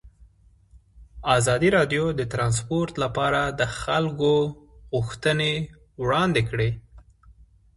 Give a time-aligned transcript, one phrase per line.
[1.37, 4.33] ازادي راډیو د ترانسپورټ لپاره د خلکو
[4.95, 5.53] غوښتنې
[6.01, 6.69] وړاندې کړي.